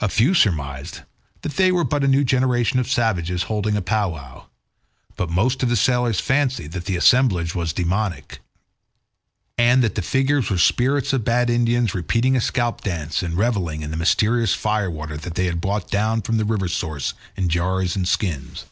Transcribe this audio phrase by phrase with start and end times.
[0.00, 1.00] A few surmised
[1.42, 4.44] that they were but a new generation of savages holding a powwow,
[5.16, 8.38] but most of the sailors fancied that the assemblage was demoniac,
[9.58, 13.82] and that the figures were spirits of bad Indians repeating a scalp dance and revelling
[13.82, 17.48] in the mysterious fire water that they had brought down from the river source in
[17.48, 18.66] jars and skins.